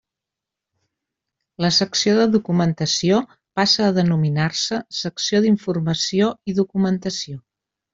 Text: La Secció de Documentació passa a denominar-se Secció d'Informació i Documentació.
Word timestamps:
La 1.65 1.71
Secció 1.75 2.15
de 2.21 2.25
Documentació 2.37 3.21
passa 3.61 3.87
a 3.89 3.93
denominar-se 4.01 4.83
Secció 5.05 5.47
d'Informació 5.49 6.37
i 6.55 6.61
Documentació. 6.67 7.43